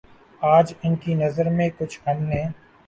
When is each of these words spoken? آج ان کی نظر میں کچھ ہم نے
آج 0.41 0.73
ان 0.83 0.95
کی 0.95 1.13
نظر 1.15 1.49
میں 1.49 1.69
کچھ 1.77 1.99
ہم 2.07 2.23
نے 2.23 2.43